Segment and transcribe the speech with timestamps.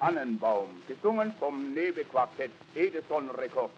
[0.00, 3.70] Tannenbaum, gesungen vom Nebequartett Edison Rekord.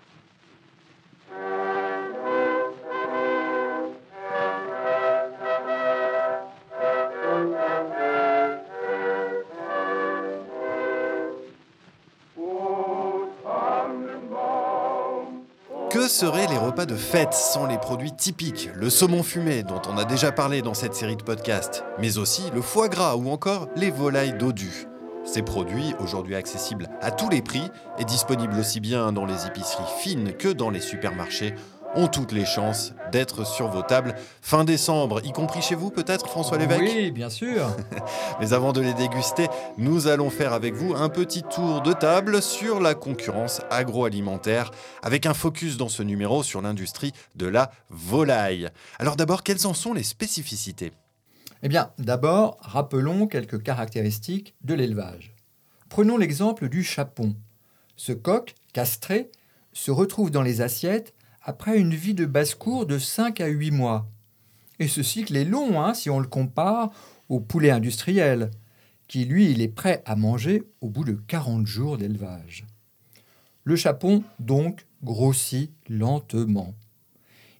[15.90, 19.96] Que seraient les repas de fête sans les produits typiques Le saumon fumé, dont on
[19.96, 23.68] a déjà parlé dans cette série de podcasts, mais aussi le foie gras ou encore
[23.76, 24.89] les volailles dodues.
[25.32, 27.62] Ces produits, aujourd'hui accessibles à tous les prix
[28.00, 31.54] et disponibles aussi bien dans les épiceries fines que dans les supermarchés,
[31.94, 36.26] ont toutes les chances d'être sur vos tables fin décembre, y compris chez vous peut-être
[36.26, 37.68] François Lévesque Oui, bien sûr.
[38.40, 39.46] Mais avant de les déguster,
[39.78, 45.26] nous allons faire avec vous un petit tour de table sur la concurrence agroalimentaire, avec
[45.26, 48.68] un focus dans ce numéro sur l'industrie de la volaille.
[48.98, 50.90] Alors d'abord, quelles en sont les spécificités?
[51.62, 55.34] Eh bien, d'abord, rappelons quelques caractéristiques de l'élevage.
[55.90, 57.36] Prenons l'exemple du chapon.
[57.96, 59.30] Ce coq, castré,
[59.72, 64.08] se retrouve dans les assiettes après une vie de basse-cour de 5 à 8 mois.
[64.78, 66.90] Et ce cycle est long hein, si on le compare
[67.28, 68.50] au poulet industriel,
[69.06, 72.64] qui lui, il est prêt à manger au bout de 40 jours d'élevage.
[73.64, 76.74] Le chapon, donc, grossit lentement.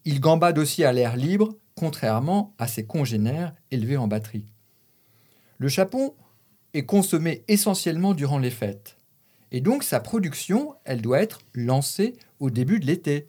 [0.04, 4.44] Il gambade aussi à l'air libre, contrairement à ses congénères élevés en batterie.
[5.56, 6.14] Le chapon
[6.74, 8.98] est consommé essentiellement durant les fêtes.
[9.50, 13.28] Et donc sa production, elle doit être lancée au début de l'été.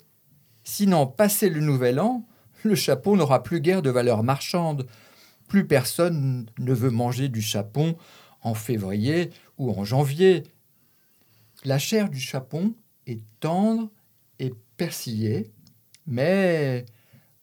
[0.65, 2.27] Sinon, passé le nouvel an,
[2.63, 4.85] le chapon n'aura plus guère de valeur marchande.
[5.47, 7.95] Plus personne ne veut manger du chapon
[8.41, 10.43] en février ou en janvier.
[11.63, 12.75] La chair du chapon
[13.07, 13.89] est tendre
[14.39, 15.53] et persillée,
[16.05, 16.85] mais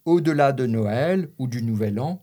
[0.08, 2.22] au-delà de Noël ou du Nouvel An,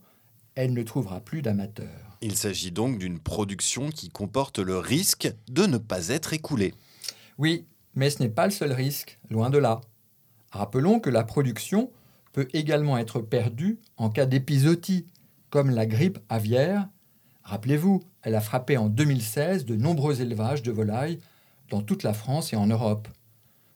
[0.56, 2.18] elle ne trouvera plus d'amateurs.
[2.22, 6.74] Il s'agit donc d'une production qui comporte le risque de ne pas être écoulée.
[7.38, 9.82] Oui, mais ce n'est pas le seul risque, loin de là.
[10.52, 11.92] Rappelons que la production
[12.34, 15.06] peut également être perdue en cas d'épisodie,
[15.52, 16.90] comme la grippe aviaire.
[17.44, 21.20] Rappelez-vous, elle a frappé en 2016 de nombreux élevages de volailles
[21.70, 23.08] dans toute la France et en Europe.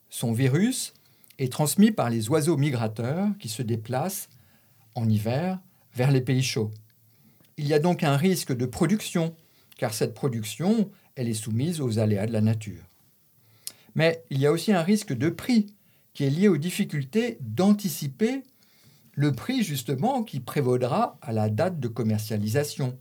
[0.10, 0.94] Son virus
[1.40, 4.30] est transmis par les oiseaux migrateurs qui se déplacent
[4.94, 5.60] en hiver
[5.94, 6.72] vers les pays chauds.
[7.58, 9.36] Il y a donc un risque de production,
[9.78, 12.84] car cette production, elle est soumise aux aléas de la nature.
[13.96, 15.74] Mais il y a aussi un risque de prix,
[16.14, 18.44] qui est lié aux difficultés d'anticiper
[19.14, 22.98] le prix justement qui prévaudra à la date de commercialisation.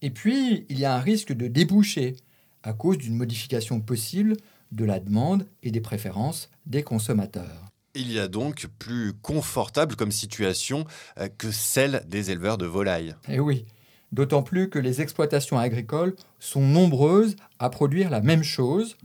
[0.00, 2.16] Et puis, il y a un risque de débouché
[2.62, 4.36] à cause d'une modification possible
[4.72, 7.66] de la demande et des préférences des consommateurs.
[7.94, 10.86] Il y a donc plus confortable comme situation
[11.18, 13.14] euh, que celle des éleveurs de volailles.
[13.28, 13.66] Eh oui,
[14.12, 18.96] d'autant plus que les exploitations agricoles sont nombreuses à produire la même chose,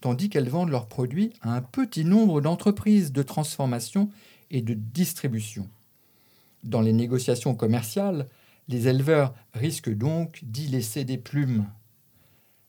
[0.00, 4.10] tandis qu'elles vendent leurs produits à un petit nombre d'entreprises de transformation
[4.50, 5.68] et de distribution.
[6.62, 8.26] Dans les négociations commerciales,
[8.68, 11.66] les éleveurs risquent donc d'y laisser des plumes.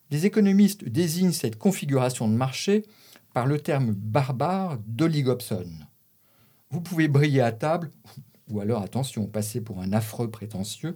[0.10, 2.84] Les économistes désignent cette configuration de marché
[3.34, 5.88] par le terme barbare d'oligopsone.
[6.70, 7.92] Vous pouvez briller à table,
[8.50, 10.94] ou alors attention, passer pour un affreux prétentieux,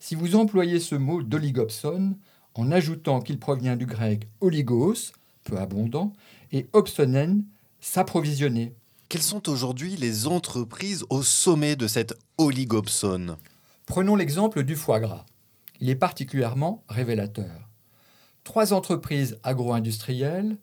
[0.00, 2.16] si vous employez ce mot d'oligopsone
[2.54, 5.12] en ajoutant qu'il provient du grec oligos,
[5.44, 6.12] peu abondant,
[6.52, 7.44] et opsonen,
[7.80, 8.74] s'approvisionner.
[9.08, 13.36] Quelles sont aujourd'hui les entreprises au sommet de cette oligopsone
[13.86, 15.24] Prenons l'exemple du foie gras.
[15.80, 17.68] Il est particulièrement révélateur.
[18.44, 20.58] Trois entreprises agro-industrielles,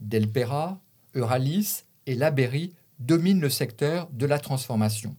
[0.00, 0.80] Delpera,
[1.14, 5.16] Euralis et Laberry, dominent le secteur de la transformation.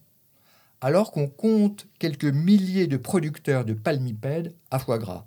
[0.81, 5.25] Alors qu'on compte quelques milliers de producteurs de palmipèdes à foie gras.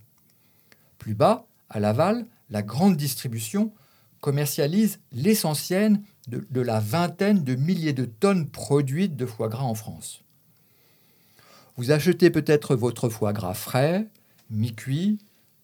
[0.98, 3.72] Plus bas, à Laval, la grande distribution
[4.20, 9.74] commercialise l'essentiel de, de, la vingtaine de milliers de tonnes produites de foie gras en
[9.74, 10.22] France.
[11.76, 14.08] Vous achetez peut-être votre foie gras frais,
[14.50, 15.18] mi-cuit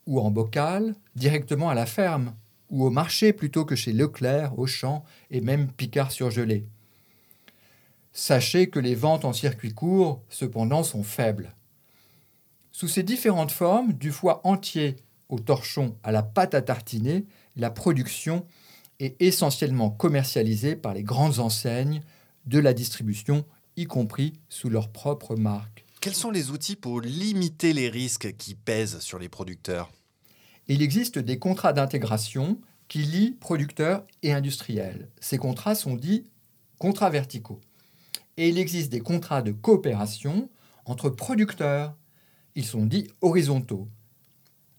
[0.06, 2.34] ou en bocal directement à la ferme
[2.70, 6.66] ou au marché plutôt que chez Leclerc, Auchan et même Picard surgelé.
[8.12, 11.54] Sachez que les ventes en circuit court, cependant, sont faibles.
[12.70, 14.96] Sous ces différentes formes, du foie entier
[15.28, 17.24] au torchon à la pâte à tartiner,
[17.56, 18.46] la production
[19.00, 22.02] est essentiellement commercialisée par les grandes enseignes
[22.46, 23.44] de la distribution,
[23.76, 25.84] y compris sous leur propre marque.
[26.00, 29.90] Quels sont les outils pour limiter les risques qui pèsent sur les producteurs?
[30.68, 32.58] Il existe des contrats d'intégration
[32.88, 35.08] qui lient producteurs et industriels.
[35.20, 36.24] Ces contrats sont dits
[36.78, 37.60] contrats verticaux.
[38.36, 40.48] Et il existe des contrats de coopération
[40.86, 41.94] entre producteurs.
[42.54, 43.88] Ils sont dits horizontaux.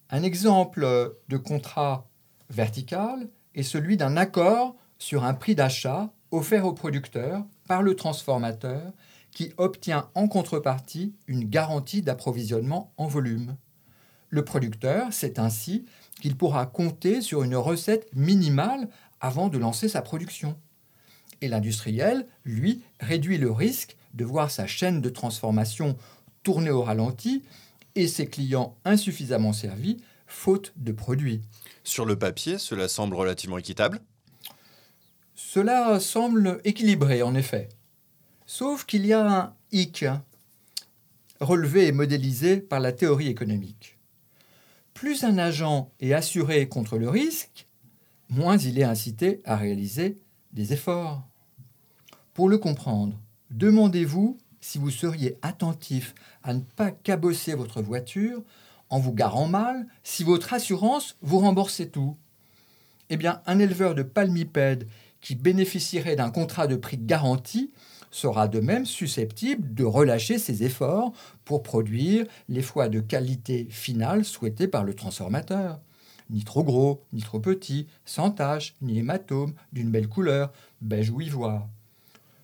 [0.10, 2.08] Un exemple de contrat
[2.50, 8.94] vertical est celui d'un accord sur un prix d'achat offert au producteur par le transformateur
[9.32, 13.56] qui obtient en contrepartie une garantie d'approvisionnement en volume.
[14.36, 15.86] Le producteur sait ainsi
[16.20, 18.90] qu'il pourra compter sur une recette minimale
[19.22, 20.58] avant de lancer sa production.
[21.40, 25.96] Et l'industriel, lui, réduit le risque de voir sa chaîne de transformation
[26.44, 27.44] tourner au ralenti
[27.96, 31.40] et ses clients insuffisamment servis faute de produits.
[31.86, 34.02] Sur le papier, cela semble relativement équitable
[35.34, 37.70] Cela semble équilibré, en effet.
[38.46, 40.04] Sauf qu'il y a un hic
[41.40, 43.95] relevé et modélisé par la théorie économique.
[44.96, 47.68] Plus un agent est assuré contre le risque,
[48.30, 50.18] moins il est incité à réaliser
[50.54, 51.22] des efforts.
[52.34, 53.20] Pour le comprendre,
[53.52, 58.42] demandez-vous si vous seriez attentif à ne pas cabosser votre voiture
[58.90, 62.16] en vous garant mal si votre assurance vous remboursait tout.
[63.10, 64.88] Eh bien, un éleveur de palmipèdes
[65.20, 67.74] qui bénéficierait d'un contrat de prix garanti
[68.12, 71.12] sera de même susceptible de relâcher ses efforts
[71.44, 75.80] pour produire les foies de qualité finale souhaitées par le transformateur.
[76.30, 81.22] Ni trop gros, ni trop petit, sans taches, ni hématomes, d'une belle couleur, beige ou
[81.22, 81.68] ivoire.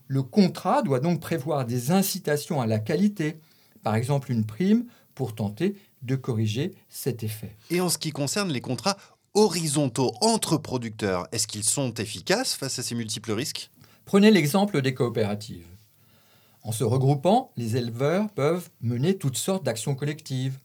[0.08, 3.40] Le contrat doit donc prévoir des incitations à la qualité,
[3.82, 4.86] par exemple une prime
[5.16, 7.56] pour tenter de corriger cet effet.
[7.70, 8.98] Et en ce qui concerne les contrats
[9.34, 13.72] horizontaux entre producteurs, est-ce qu'ils sont efficaces face à ces multiples risques?
[14.12, 15.70] Prenez l'exemple des coopératives.
[16.64, 20.60] En se regroupant, les éleveurs peuvent mener toutes sortes d'actions collectives.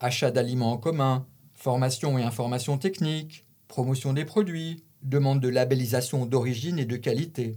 [0.00, 1.24] Achat d'aliments en commun,
[1.54, 7.56] formation et information technique, promotion des produits, demande de labellisation d'origine et de qualité.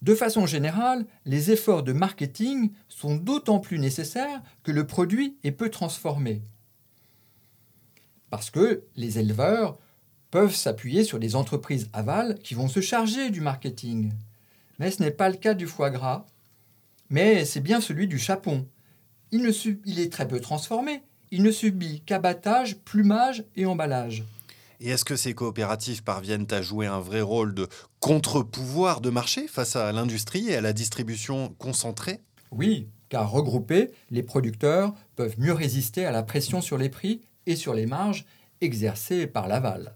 [0.00, 5.52] De façon générale, les efforts de marketing sont d'autant plus nécessaires que le produit est
[5.52, 6.40] peu transformé.
[8.30, 9.76] Parce que les éleveurs
[10.34, 14.10] peuvent s'appuyer sur des entreprises aval qui vont se charger du marketing.
[14.80, 16.26] Mais ce n'est pas le cas du foie gras,
[17.08, 18.66] mais c'est bien celui du chapon.
[19.30, 19.52] Il, ne
[19.84, 24.24] il est très peu transformé, il ne subit qu'abattage, plumage et emballage.
[24.80, 27.68] Et est-ce que ces coopératives parviennent à jouer un vrai rôle de
[28.00, 32.22] contre-pouvoir de marché face à l'industrie et à la distribution concentrée?
[32.50, 37.54] Oui, car regroupés, les producteurs peuvent mieux résister à la pression sur les prix et
[37.54, 38.26] sur les marges
[38.60, 39.94] exercées par l'aval.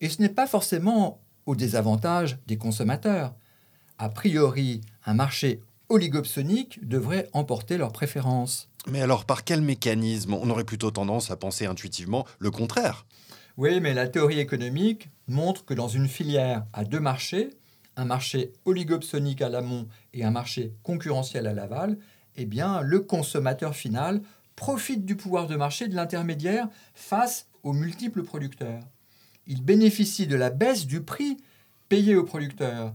[0.00, 3.34] Et ce n'est pas forcément au désavantage des consommateurs.
[3.98, 8.70] A priori, un marché oligopsonique devrait emporter leur préférence.
[8.86, 10.34] Mais alors par quel mécanisme?
[10.34, 13.06] On aurait plutôt tendance à penser intuitivement le contraire.
[13.56, 17.50] Oui, mais la théorie économique montre que dans une filière à deux marchés,
[17.96, 21.96] un marché oligopsonique à l'amont et un marché concurrentiel à l'aval,
[22.36, 24.22] eh bien, le consommateur final
[24.56, 28.82] profite du pouvoir de marché de l'intermédiaire face aux multiples producteurs.
[29.46, 31.36] Il bénéficie de la baisse du prix
[31.88, 32.94] payé aux producteurs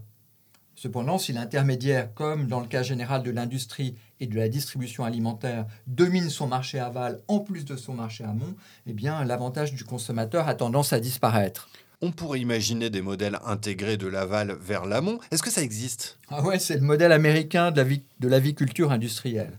[0.82, 5.66] Cependant, si l'intermédiaire, comme dans le cas général de l'industrie et de la distribution alimentaire,
[5.86, 8.54] domine son marché aval en plus de son marché amont,
[8.86, 11.68] eh bien, l'avantage du consommateur a tendance à disparaître.
[12.00, 15.18] On pourrait imaginer des modèles intégrés de l'aval vers l'amont.
[15.30, 16.18] Est-ce que ça existe?
[16.30, 19.58] Ah ouais, c'est le modèle américain de de l'aviculture industrielle.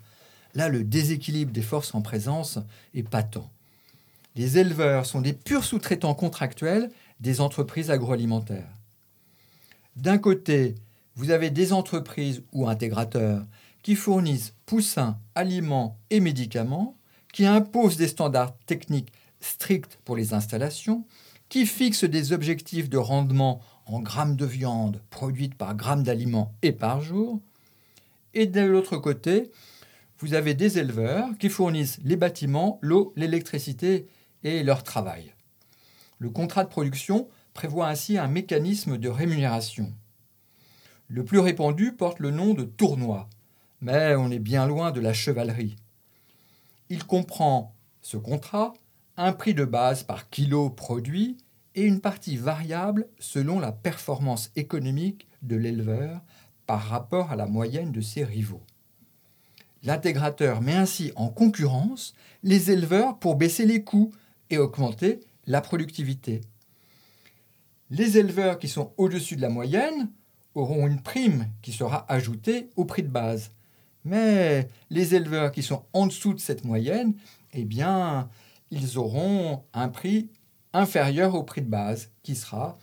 [0.56, 2.58] Là, le déséquilibre des forces en présence
[2.96, 3.48] est patent.
[4.36, 8.72] Les éleveurs sont des purs sous-traitants contractuels des entreprises agroalimentaires.
[9.98, 10.76] D'un côté,
[11.16, 13.46] vous avez des entreprises ou intégrateurs
[13.84, 16.96] qui fournissent poussins, aliments et médicaments,
[17.34, 19.12] qui imposent des standards techniques
[19.42, 21.06] stricts pour les installations,
[21.50, 26.72] qui fixent des objectifs de rendement en grammes de viande produite par grammes d'aliments et
[26.72, 27.42] par jour.
[28.34, 29.52] Et de l'autre côté,
[30.20, 34.08] vous avez des éleveurs qui fournissent les bâtiments, l'eau, l'électricité
[34.44, 35.34] et leur travail.
[36.20, 39.94] Le contrat de production prévoit ainsi un mécanisme de rémunération.
[41.08, 43.30] Le plus répandu porte le nom de tournoi,
[43.82, 45.76] mais on est bien loin de la chevalerie.
[46.90, 48.74] Il comprend, ce contrat,
[49.18, 51.38] un prix de base par kilo produit
[51.76, 56.22] et une partie variable selon la performance économique de l'éleveur
[56.66, 58.64] par rapport à la moyenne de ses rivaux.
[59.84, 64.12] L'intégrateur met ainsi en concurrence les éleveurs pour baisser les coûts
[64.52, 66.42] et augmenter la productivité.
[67.90, 70.10] Les éleveurs qui sont au-dessus de la moyenne
[70.56, 73.52] auront une prime qui sera ajoutée au prix de base.
[74.04, 77.14] Mais les éleveurs qui sont en dessous de cette moyenne,
[77.54, 78.30] eh bien,
[78.72, 80.30] ils auront un prix
[80.74, 82.78] inférieur au prix de base, qui sera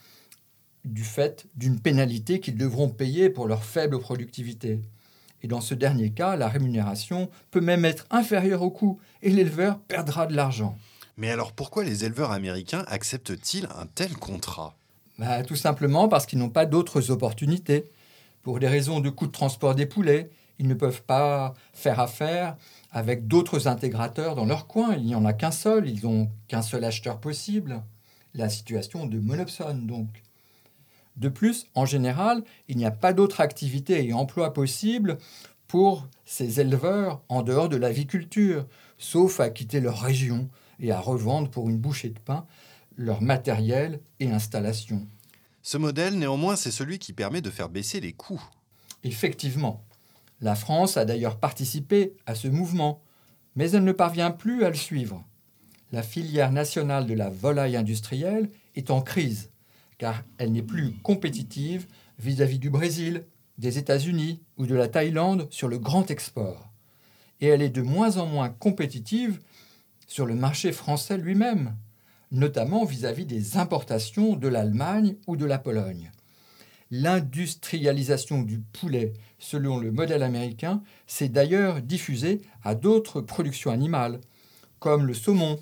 [0.85, 4.81] du fait d'une pénalité qu'ils devront payer pour leur faible productivité.
[5.43, 9.79] Et dans ce dernier cas, la rémunération peut même être inférieure au coût et l'éleveur
[9.81, 10.77] perdra de l'argent.
[11.19, 14.77] Mais alors pourquoi les éleveurs américains acceptent-ils un tel contrat?
[15.19, 17.91] Bah, Tout simplement parce qu'ils n'ont pas d'autres opportunités.
[18.43, 22.57] Pour des raisons de coût de transport des poulets, ils ne peuvent pas faire affaire
[22.93, 24.95] avec d'autres intégrateurs dans leur coin.
[24.95, 27.83] Il n'y en a qu'un seul, ils n'ont qu'un seul acheteur possible.
[28.35, 30.23] La situation de monopsone donc.
[31.17, 35.19] De plus, en général, il n'y a pas d'autres activités et emplois possibles
[35.67, 38.67] pour ces éleveurs en dehors de l'aviculture,
[38.99, 40.49] sauf à quitter leur région
[40.81, 42.47] et à revendre pour une bouchée de pain
[42.99, 45.07] leur matériel et installation.
[45.63, 48.43] Ce modèle, néanmoins, c'est celui qui permet de faire baisser les coûts.
[49.05, 49.85] Effectivement.
[50.41, 53.03] La France a d'ailleurs participé à ce mouvement,
[53.55, 55.25] mais elle ne parvient plus à le suivre.
[55.93, 59.51] La filière nationale de la volaille industrielle est en crise,
[59.97, 61.87] car elle n'est plus compétitive
[62.19, 63.25] vis-à-vis du Brésil,
[63.59, 66.69] des États-Unis ou de la Thaïlande sur le grand export.
[67.41, 69.41] Et elle est de moins en moins compétitive
[70.09, 71.77] sur le marché français lui-même,
[72.33, 76.11] notamment vis-à-vis des importations de l'Allemagne ou de la Pologne.
[76.91, 84.21] L'industrialisation du poulet, selon le modèle américain, s'est d'ailleurs diffusée à d'autres productions animales,
[84.81, 85.61] comme le saumon.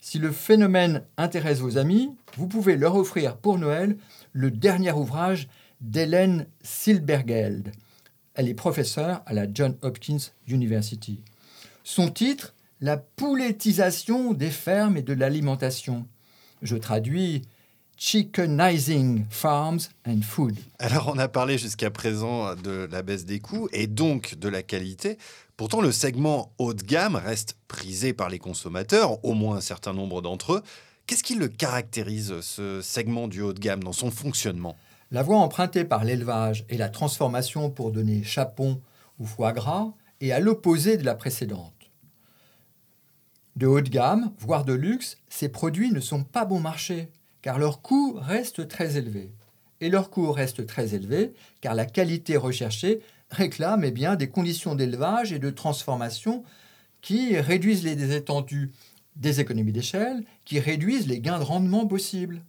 [0.00, 3.98] Si le phénomène intéresse vos amis, vous pouvez leur offrir pour Noël
[4.32, 5.48] le dernier ouvrage
[5.80, 7.72] d'Hélène Silbergeld.
[8.34, 11.20] Elle est professeure à la Johns Hopkins University.
[11.82, 16.06] Son titre la poulettisation des fermes et de l'alimentation.
[16.62, 17.42] Je traduis
[17.96, 20.56] Chickenizing Farms and Food.
[20.78, 24.62] Alors on a parlé jusqu'à présent de la baisse des coûts et donc de la
[24.62, 25.18] qualité.
[25.58, 29.92] Pourtant le segment haut de gamme reste prisé par les consommateurs, au moins un certain
[29.92, 30.62] nombre d'entre eux.
[31.06, 34.76] Qu'est-ce qui le caractérise, ce segment du haut de gamme, dans son fonctionnement?
[35.10, 38.80] La voie empruntée par l'élevage et la transformation pour donner chapon
[39.18, 39.88] ou foie gras
[40.22, 41.79] est à l'opposé de la précédente.
[43.60, 47.10] De haut de gamme, voire de luxe, ces produits ne sont pas bon marché,
[47.42, 49.34] car leur coût reste très élevé.
[49.82, 55.34] Et leur coût reste très élevé, car la qualité recherchée réclame eh des conditions d'élevage
[55.34, 56.42] et de transformation
[57.02, 58.72] qui réduisent les étendues
[59.16, 62.42] des économies d'échelle, qui réduisent les gains de rendement possibles.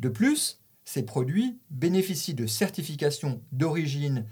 [0.00, 4.26] De plus, ces produits bénéficient de certifications d'origine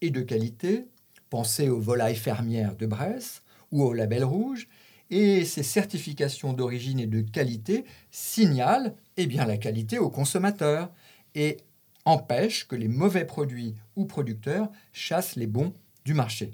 [0.00, 0.86] et de qualité,
[1.28, 4.68] pensez aux volailles fermières de Bresse ou au label rouge,
[5.14, 10.90] et ces certifications d'origine et de qualité signalent eh bien, la qualité aux consommateurs
[11.36, 11.58] et
[12.04, 15.72] empêchent que les mauvais produits ou producteurs chassent les bons
[16.04, 16.50] du marché.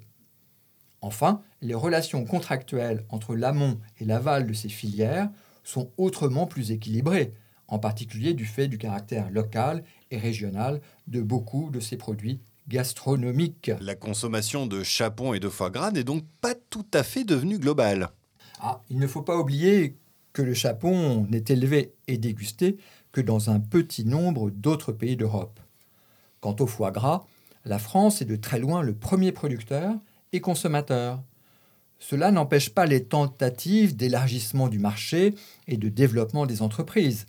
[1.00, 5.30] Enfin, les relations contractuelles entre l'amont et l'aval de ces filières
[5.64, 7.32] sont autrement plus équilibrées,
[7.66, 13.70] en particulier du fait du caractère local et régional de beaucoup de ces produits gastronomiques.
[13.80, 17.58] La consommation de chapon et de foie gras n'est donc pas tout à fait devenue
[17.58, 18.10] globale.
[18.62, 19.96] Ah, il ne faut pas oublier
[20.34, 22.76] que le chapon n'est élevé et dégusté
[23.10, 25.58] que dans un petit nombre d'autres pays d'Europe.
[26.40, 27.24] Quant au foie gras,
[27.64, 29.94] la France est de très loin le premier producteur
[30.32, 31.22] et consommateur.
[31.98, 35.34] Cela n'empêche pas les tentatives d'élargissement du marché
[35.66, 37.26] et de développement des entreprises,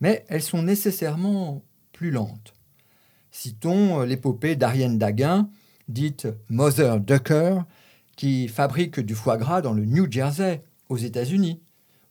[0.00, 1.62] mais elles sont nécessairement
[1.92, 2.54] plus lentes.
[3.30, 5.48] Citons l'épopée d'Ariane Daguin,
[5.88, 7.60] dite Mother Ducker,
[8.16, 11.60] qui fabrique du foie gras dans le New Jersey, aux États-Unis,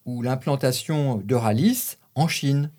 [0.05, 2.71] ou l'implantation d'Euralis en Chine.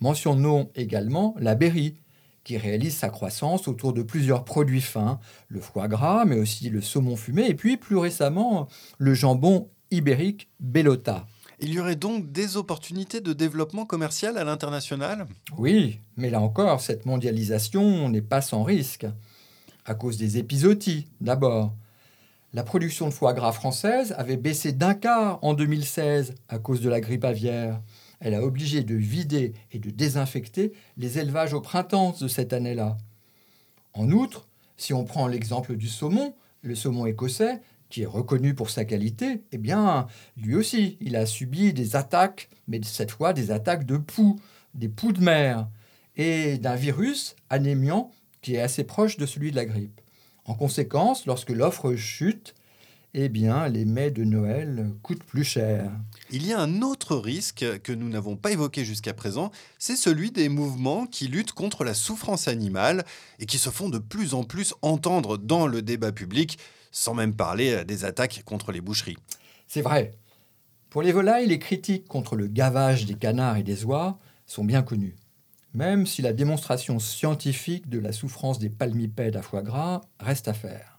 [0.00, 1.96] Mentionnons également la Berry,
[2.44, 6.80] qui réalise sa croissance autour de plusieurs produits fins, le foie gras, mais aussi le
[6.80, 11.26] saumon fumé, et puis plus récemment le jambon ibérique Bellota.
[11.58, 15.26] Il y aurait donc des opportunités de développement commercial à l'international?
[15.56, 19.06] Oui, mais là encore, cette mondialisation n'est pas sans risque.
[19.84, 21.74] À cause des épizooties, d'abord,
[22.56, 26.88] la production de foie gras française avait baissé d'un quart en 2016 à cause de
[26.88, 27.82] la grippe aviaire.
[28.18, 32.96] Elle a obligé de vider et de désinfecter les élevages au printemps de cette année-là.
[33.92, 34.48] En outre,
[34.78, 37.60] si on prend l'exemple du saumon, le saumon écossais,
[37.90, 40.06] qui est reconnu pour sa qualité, eh bien,
[40.38, 44.40] lui aussi, il a subi des attaques, mais cette fois des attaques de poux,
[44.72, 45.68] des poux de mer,
[46.16, 48.10] et d'un virus anémiant
[48.40, 50.00] qui est assez proche de celui de la grippe.
[50.46, 52.54] En conséquence, lorsque l'offre chute,
[53.14, 55.90] eh bien, les mets de Noël coûtent plus cher.
[56.30, 60.30] Il y a un autre risque que nous n'avons pas évoqué jusqu'à présent, c'est celui
[60.30, 63.04] des mouvements qui luttent contre la souffrance animale
[63.40, 66.58] et qui se font de plus en plus entendre dans le débat public,
[66.92, 69.18] sans même parler des attaques contre les boucheries.
[69.66, 70.12] C'est vrai.
[70.90, 74.82] Pour les volailles, les critiques contre le gavage des canards et des oies sont bien
[74.82, 75.16] connues.
[75.74, 80.54] Même si la démonstration scientifique de la souffrance des palmipèdes à foie gras reste à
[80.54, 80.98] faire.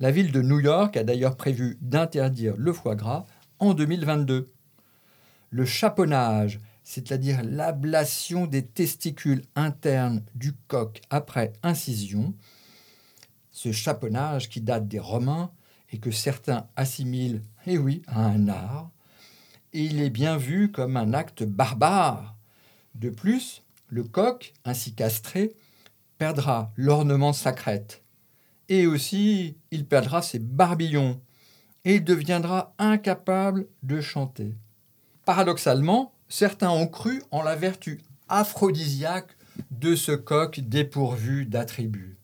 [0.00, 3.26] La ville de New York a d'ailleurs prévu d'interdire le foie gras
[3.58, 4.50] en 2022.
[5.50, 12.34] Le chaponnage, c'est-à-dire l'ablation des testicules internes du coq après incision,
[13.50, 15.50] ce chaponnage qui date des Romains
[15.92, 18.90] et que certains assimilent, eh oui, à un art,
[19.72, 22.36] il est bien vu comme un acte barbare.
[22.94, 25.54] De plus, le coq, ainsi castré,
[26.16, 28.02] perdra l'ornement sacrète.
[28.68, 31.20] Et aussi, il perdra ses barbillons
[31.84, 34.54] et il deviendra incapable de chanter.
[35.24, 39.36] Paradoxalement, certains ont cru en la vertu aphrodisiaque
[39.70, 42.16] de ce coq dépourvu d'attributs.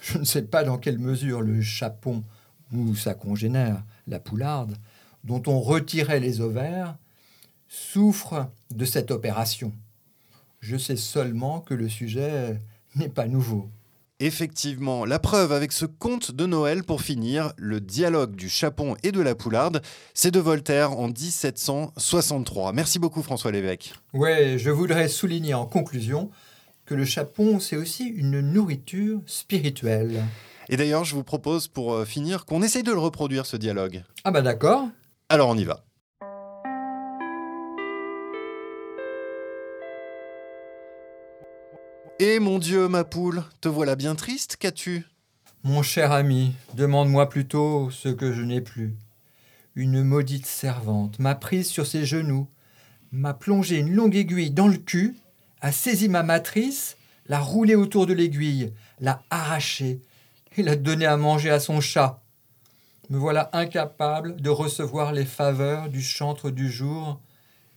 [0.00, 2.24] Je ne sais pas dans quelle mesure le chapon
[2.72, 4.76] ou sa congénère, la poularde,
[5.24, 6.96] dont on retirait les ovaires,
[7.68, 9.72] souffre de cette opération.
[10.60, 12.60] Je sais seulement que le sujet
[12.96, 13.70] n'est pas nouveau.
[14.18, 19.12] Effectivement, la preuve avec ce conte de Noël pour finir, le dialogue du chapon et
[19.12, 19.82] de la poularde,
[20.14, 22.72] c'est de Voltaire en 1763.
[22.72, 23.92] Merci beaucoup François Lévesque.
[24.14, 26.30] Ouais, je voudrais souligner en conclusion
[26.86, 30.24] que le chapon, c'est aussi une nourriture spirituelle.
[30.70, 34.02] Et d'ailleurs, je vous propose pour euh, finir qu'on essaye de le reproduire ce dialogue.
[34.24, 34.88] Ah bah d'accord.
[35.28, 35.85] Alors on y va.
[42.18, 45.04] Eh mon Dieu, ma poule, te voilà bien triste, qu'as-tu?
[45.64, 48.96] Mon cher ami, demande-moi plutôt ce que je n'ai plus.
[49.74, 52.48] Une maudite servante m'a prise sur ses genoux,
[53.12, 55.14] m'a plongé une longue aiguille dans le cul,
[55.60, 56.96] a saisi ma matrice,
[57.26, 60.00] l'a roulée autour de l'aiguille, l'a arrachée
[60.56, 62.22] et l'a donnée à manger à son chat.
[63.10, 67.20] Me voilà incapable de recevoir les faveurs du chantre du jour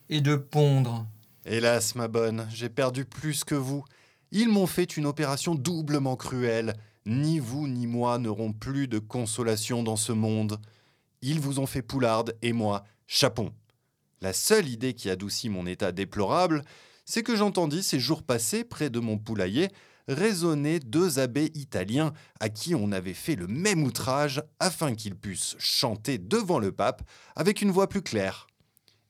[0.07, 1.05] et de pondre.
[1.45, 3.83] Hélas, ma bonne, j'ai perdu plus que vous.
[4.31, 6.75] Ils m'ont fait une opération doublement cruelle.
[7.05, 10.59] Ni vous ni moi n'aurons plus de consolation dans ce monde.
[11.21, 13.51] Ils vous ont fait poularde et moi, chapon.
[14.21, 16.63] La seule idée qui adoucit mon état déplorable,
[17.05, 19.69] c'est que j'entendis ces jours passés près de mon poulailler
[20.09, 25.55] résonner deux abbés italiens à qui on avait fait le même outrage afin qu'ils pussent
[25.59, 27.03] chanter devant le pape
[27.35, 28.47] avec une voix plus claire.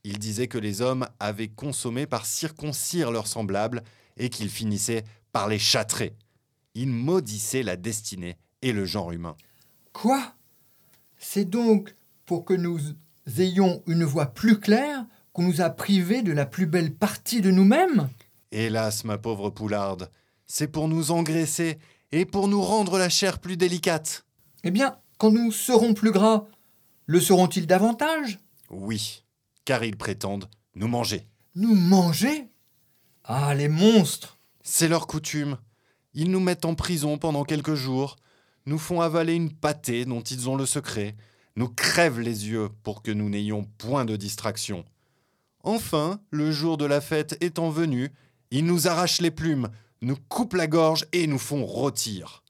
[0.04, 3.84] Ils disaient que les hommes avaient consommé par circoncire leurs semblables
[4.20, 6.16] et qu'ils finissaient par les châtrer.
[6.76, 9.36] Ils maudissaient la destinée et le genre humain.
[9.94, 10.34] Quoi?
[11.18, 12.80] C'est donc pour que nous
[13.38, 17.52] ayons une voix plus claire qu'on nous a privés de la plus belle partie de
[17.52, 18.10] nous-mêmes?
[18.52, 20.10] Hélas, ma pauvre poularde,
[20.46, 21.80] c'est pour nous engraisser
[22.12, 24.26] et pour nous rendre la chair plus délicate.
[24.64, 26.46] Eh bien, quand nous serons plus gras,
[27.06, 28.40] le seront-ils davantage?
[28.70, 29.24] Oui,
[29.66, 31.28] car ils prétendent nous manger.
[31.56, 32.50] Nous manger?
[33.32, 35.60] Ah, les monstres C'est leur coutume.
[36.16, 38.16] Ils nous mettent en prison pendant quelques jours,
[38.66, 41.16] nous font avaler une pâtée dont ils ont le secret,
[41.56, 44.84] nous crèvent les yeux pour que nous n'ayons point de distraction.
[45.62, 48.10] Enfin, le jour de la fête étant venu,
[48.50, 49.70] ils nous arrachent les plumes,
[50.02, 52.42] nous coupent la gorge et nous font rôtir.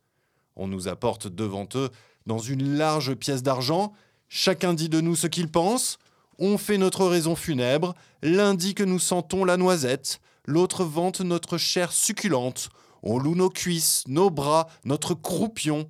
[0.55, 1.89] On nous apporte devant eux
[2.25, 3.91] dans une large pièce d'argent,
[4.29, 5.99] chacun dit de nous ce qu'il pense,
[6.37, 11.57] on fait notre raison funèbre, l'un dit que nous sentons la noisette, l'autre vante notre
[11.57, 12.69] chair succulente,
[13.03, 15.87] on loue nos cuisses, nos bras, notre croupion,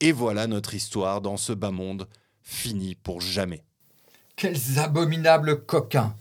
[0.00, 2.06] et voilà notre histoire dans ce bas monde,
[2.42, 3.64] finie pour jamais.
[4.36, 6.14] Quels abominables coquins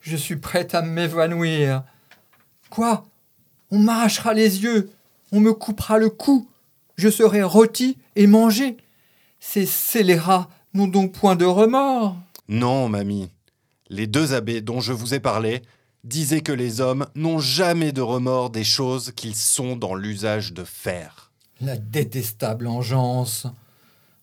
[0.00, 1.82] Je suis prête à m'évanouir.
[2.70, 3.06] Quoi?
[3.72, 4.90] On m'arrachera les yeux,
[5.32, 6.48] on me coupera le cou,
[6.96, 8.76] je serai rôti et mangé.
[9.40, 12.16] Ces scélérats n'ont donc point de remords.
[12.48, 13.30] Non, mamie.
[13.88, 15.62] Les deux abbés dont je vous ai parlé
[16.06, 20.64] disaient que les hommes n'ont jamais de remords des choses qu'ils sont dans l'usage de
[20.64, 21.32] faire.
[21.60, 23.46] La détestable engeance.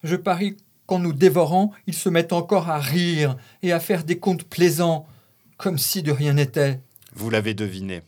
[0.03, 4.17] Je parie qu'en nous dévorant, ils se mettent encore à rire et à faire des
[4.17, 5.07] contes plaisants,
[5.57, 6.79] comme si de rien n'était.
[7.15, 8.01] Vous l'avez deviné.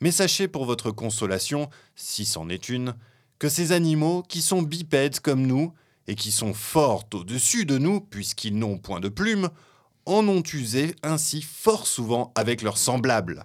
[0.00, 2.94] Mais sachez pour votre consolation, si c'en est une,
[3.38, 5.72] que ces animaux, qui sont bipèdes comme nous,
[6.06, 9.50] et qui sont fort au-dessus de nous, puisqu'ils n'ont point de plumes,
[10.06, 13.44] en ont usé ainsi fort souvent avec leurs semblables.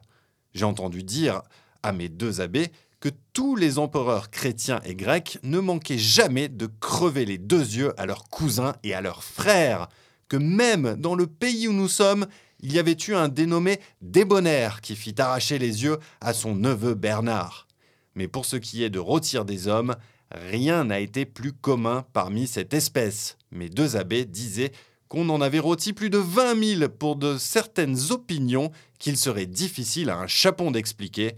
[0.54, 1.42] J'ai entendu dire
[1.84, 6.68] à mes deux abbés que tous les empereurs chrétiens et grecs ne manquaient jamais de
[6.80, 9.90] crever les deux yeux à leurs cousins et à leurs frères,
[10.28, 12.26] que même dans le pays où nous sommes,
[12.62, 16.96] il y avait eu un dénommé Débonnaire qui fit arracher les yeux à son neveu
[16.96, 17.68] Bernard.
[18.16, 19.96] Mais pour ce qui est de rôtir des hommes,
[20.32, 23.38] rien n'a été plus commun parmi cette espèce.
[23.52, 24.72] Mes deux abbés disaient
[25.16, 30.10] qu'on en avait rôti plus de 20 000 pour de certaines opinions qu'il serait difficile
[30.10, 31.38] à un chapon d'expliquer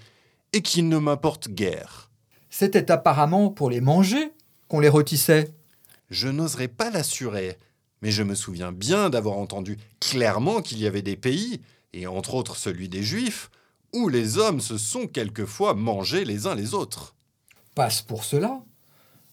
[0.52, 2.10] et qui ne m'importent guère.
[2.50, 4.32] C'était apparemment pour les manger
[4.68, 5.54] qu'on les rôtissait.
[6.10, 7.60] Je n'oserais pas l'assurer,
[8.02, 11.62] mais je me souviens bien d'avoir entendu clairement qu'il y avait des pays,
[11.94, 13.52] et entre autres celui des Juifs,
[13.94, 17.14] où les hommes se sont quelquefois mangés les uns les autres.
[17.76, 18.60] Passe pour cela.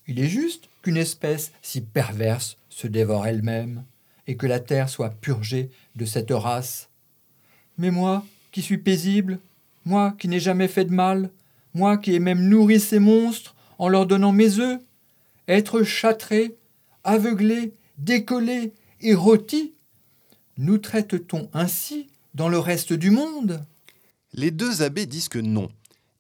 [0.06, 3.84] Il est juste qu'une espèce si perverse se dévore elle-même,
[4.26, 6.88] et que la terre soit purgée de cette race.
[7.78, 9.38] Mais moi, qui suis paisible,
[9.84, 11.30] moi qui n'ai jamais fait de mal,
[11.74, 14.80] moi qui ai même nourri ces monstres en leur donnant mes œufs,
[15.48, 16.56] être châtré,
[17.02, 19.74] aveuglé, décollé et rôti,
[20.56, 23.64] nous traite-t-on ainsi dans le reste du monde?
[24.32, 25.70] Les deux abbés disent que non.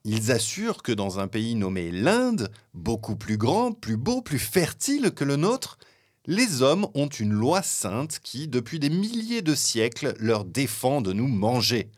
[0.04, 5.12] Ils assurent que dans un pays nommé l'Inde, beaucoup plus grand, plus beau, plus fertile
[5.12, 5.78] que le nôtre,
[6.26, 11.12] les hommes ont une loi sainte qui, depuis des milliers de siècles, leur défend de
[11.12, 11.90] nous manger.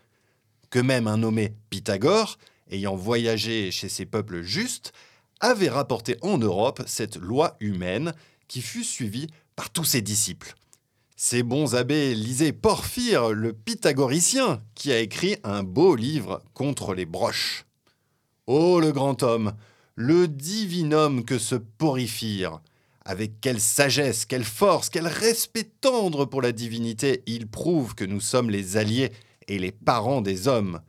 [0.70, 2.38] Que même un nommé Pythagore,
[2.70, 4.92] ayant voyagé chez ces peuples justes,
[5.40, 8.14] avait rapporté en Europe cette loi humaine
[8.48, 10.54] qui fut suivie par tous ses disciples.
[11.14, 17.06] Ces bons abbés lisaient Porphyre, le pythagoricien, qui a écrit un beau livre contre les
[17.06, 17.64] broches.
[18.46, 19.54] Oh le grand homme,
[19.94, 22.60] le divin homme que ce Porphyre
[23.06, 28.20] avec quelle sagesse, quelle force, quel respect tendre pour la divinité il prouve que nous
[28.20, 29.12] sommes les alliés
[29.46, 30.80] et les parents des hommes.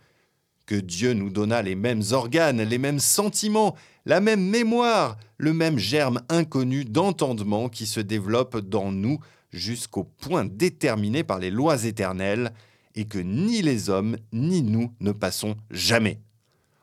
[0.66, 3.76] Que Dieu nous donna les mêmes organes, les mêmes sentiments,
[4.06, 9.20] la même mémoire, le même germe inconnu d'entendement qui se développe dans nous
[9.52, 12.52] jusqu'au point déterminé par les lois éternelles,
[12.96, 16.20] et que ni les hommes ni nous ne passons jamais.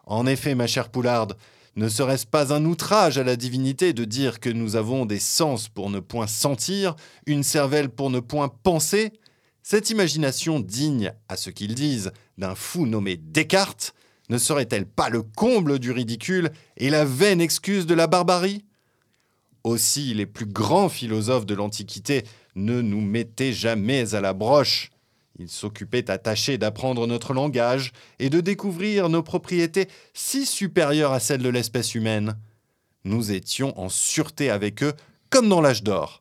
[0.06, 1.36] En effet, ma chère Poularde,
[1.76, 5.68] ne serait-ce pas un outrage à la divinité de dire que nous avons des sens
[5.68, 6.94] pour ne point sentir,
[7.26, 9.12] une cervelle pour ne point penser?
[9.62, 13.94] Cette imagination digne, à ce qu'ils disent, d'un fou nommé Descartes,
[14.28, 18.64] ne serait-elle pas le comble du ridicule et la vaine excuse de la barbarie?
[19.64, 24.90] Aussi les plus grands philosophes de l'Antiquité ne nous mettaient jamais à la broche.
[25.38, 31.20] Il s'occupait à tâcher d'apprendre notre langage et de découvrir nos propriétés si supérieures à
[31.20, 32.36] celles de l'espèce humaine.
[33.04, 34.94] Nous étions en sûreté avec eux,
[35.30, 36.20] comme dans l'âge d'or.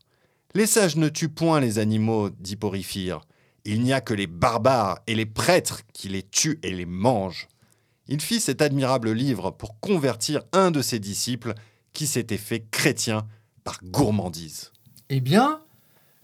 [0.56, 3.22] Les sages ne tuent point les animaux, dit Porphyre.
[3.66, 7.48] Il n'y a que les barbares et les prêtres qui les tuent et les mangent.
[8.08, 11.54] Il fit cet admirable livre pour convertir un de ses disciples
[11.94, 13.28] qui s'était fait chrétien
[13.64, 14.72] par gourmandise.
[15.10, 15.62] Eh bien,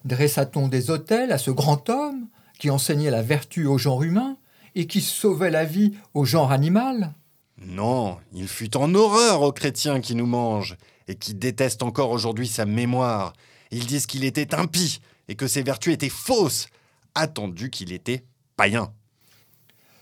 [0.03, 2.27] dressa-t-on des autels à ce grand homme
[2.59, 4.37] qui enseignait la vertu au genre humain
[4.75, 7.15] et qui sauvait la vie au genre animal
[7.57, 12.47] Non, il fut en horreur aux chrétiens qui nous mangent et qui détestent encore aujourd'hui
[12.47, 13.33] sa mémoire.
[13.71, 16.67] Ils disent qu'il était impie et que ses vertus étaient fausses,
[17.15, 18.25] attendu qu'il était
[18.57, 18.93] païen.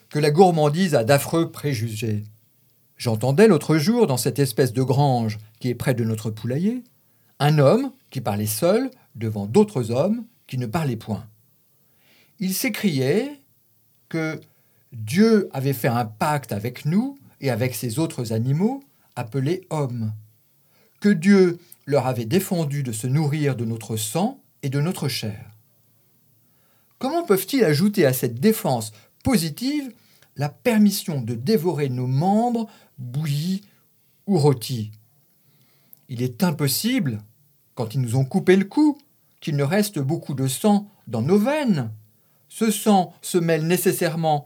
[0.10, 2.24] Que la gourmandise a d'affreux préjugés.
[2.98, 6.84] J'entendais l'autre jour, dans cette espèce de grange qui est près de notre poulailler,
[7.39, 11.28] un homme qui parlait seul devant d'autres hommes qui ne parlaient point
[12.39, 13.39] il s'écriait
[14.10, 14.39] que
[14.91, 18.84] Dieu avait fait un pacte avec nous et avec ces autres animaux
[19.15, 20.13] appelés hommes,
[21.00, 25.52] que Dieu leur avait défendu de se nourrir de notre sang et de notre chair.
[27.00, 28.91] Comment peuvent-ils ajouter à cette défense
[29.23, 29.91] positive
[30.36, 33.63] la permission de dévorer nos membres bouillis
[34.26, 34.91] ou rôtis?
[36.10, 37.21] Il est impossible,
[37.76, 38.97] quand ils nous ont coupé le cou,
[39.41, 41.91] qu'il ne reste beaucoup de sang dans nos veines
[42.50, 44.46] ce sang se mêle nécessairement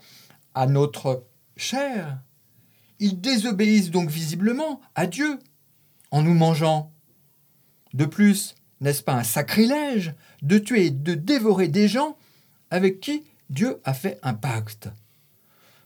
[0.54, 2.20] à notre chair.
[3.00, 5.40] Ils désobéissent donc visiblement à Dieu
[6.12, 6.92] en nous mangeant.
[7.94, 12.18] De plus, n'est-ce pas un sacrilège de tuer et de dévorer des gens
[12.70, 14.90] avec qui Dieu a fait un pacte?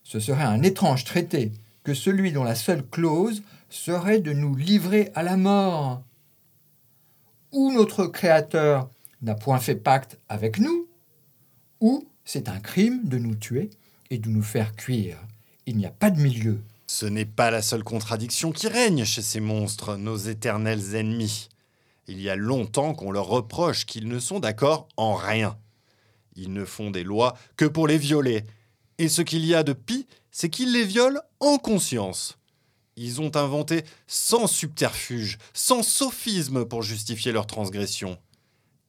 [0.03, 1.51] Ce serait un étrange traité
[1.83, 6.03] que celui dont la seule clause serait de nous livrer à la mort.
[7.51, 8.89] Ou notre Créateur
[9.21, 10.87] n'a point fait pacte avec nous,
[11.79, 13.69] ou c'est un crime de nous tuer
[14.09, 15.17] et de nous faire cuire.
[15.65, 16.61] Il n'y a pas de milieu.
[16.87, 21.49] Ce n'est pas la seule contradiction qui règne chez ces monstres, nos éternels ennemis.
[22.07, 25.57] Il y a longtemps qu'on leur reproche qu'ils ne sont d'accord en rien.
[26.35, 28.43] Ils ne font des lois que pour les violer.
[28.97, 32.37] Et ce qu'il y a de pis, c'est qu'ils les violent en conscience.
[32.97, 38.17] Ils ont inventé sans subterfuge, sans sophisme pour justifier leur transgression.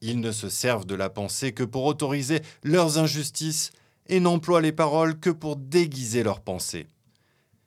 [0.01, 3.71] Ils ne se servent de la pensée que pour autoriser leurs injustices
[4.07, 6.87] et n'emploient les paroles que pour déguiser leurs pensées.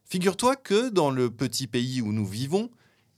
[0.05, 2.71] Figure-toi que dans le petit pays où nous vivons,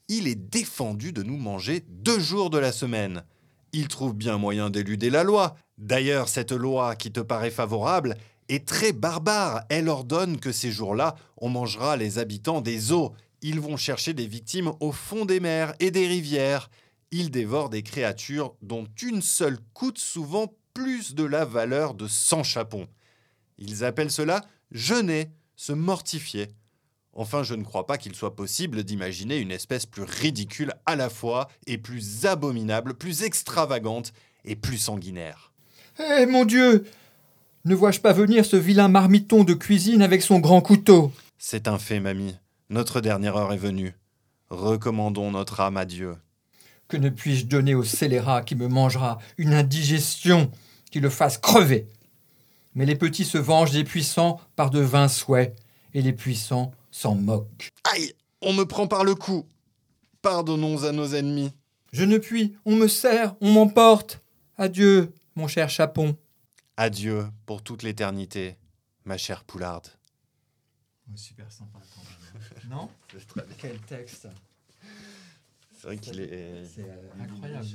[0.08, 3.24] il est défendu de nous manger deux jours de la semaine.
[3.72, 8.16] Ils trouvent bien moyen d'éluder la loi, D'ailleurs, cette loi qui te paraît favorable
[8.48, 9.64] est très barbare.
[9.68, 13.12] Elle ordonne que ces jours-là, on mangera les habitants des eaux.
[13.42, 16.70] Ils vont chercher des victimes au fond des mers et des rivières.
[17.12, 22.42] Ils dévorent des créatures dont une seule coûte souvent plus de la valeur de 100
[22.42, 22.88] chapons.
[23.58, 26.48] Ils appellent cela jeûner, se mortifier.
[27.12, 31.10] Enfin, je ne crois pas qu'il soit possible d'imaginer une espèce plus ridicule à la
[31.10, 34.14] fois et plus abominable, plus extravagante
[34.46, 35.52] et plus sanguinaire.
[36.00, 36.86] Eh mon Dieu
[37.66, 41.12] Ne vois-je pas venir ce vilain marmiton de cuisine avec son grand couteau?
[41.36, 42.36] C'est un fait, mamie.
[42.70, 43.94] Notre dernière heure est venue.
[44.48, 46.16] Recommandons notre âme à Dieu.
[46.92, 50.50] Que ne puis-je donner au scélérat qui me mangera une indigestion
[50.90, 51.88] qui le fasse crever
[52.74, 55.56] Mais les petits se vengent des puissants par de vains souhaits,
[55.94, 57.70] et les puissants s'en moquent.
[57.94, 59.46] Aïe On me prend par le cou
[60.20, 61.54] Pardonnons à nos ennemis.
[61.94, 64.20] Je ne puis, on me serre, on m'emporte.
[64.58, 66.14] Adieu, mon cher Chapon.
[66.76, 68.58] Adieu pour toute l'éternité,
[69.06, 69.88] ma chère Poularde.
[71.16, 71.78] super sympa
[72.68, 72.90] Non
[73.58, 74.28] Quel texte
[75.82, 76.64] C'est vrai qu'il est.
[76.64, 77.66] C'est euh, incroyable.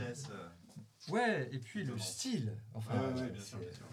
[1.09, 2.53] Ouais, et puis le style.
[2.73, 3.85] Enfin, Ouais, ouais, bien sûr, bien sûr.